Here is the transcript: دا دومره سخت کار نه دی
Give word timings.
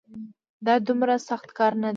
دا 0.65 0.73
دومره 0.87 1.15
سخت 1.27 1.49
کار 1.57 1.73
نه 1.83 1.87
دی 1.89 1.89